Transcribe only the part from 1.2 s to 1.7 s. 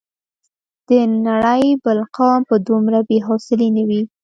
نړۍ